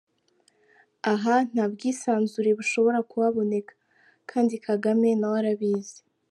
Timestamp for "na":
5.19-5.27